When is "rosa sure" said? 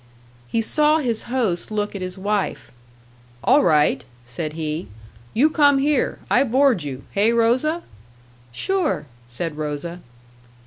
7.31-9.05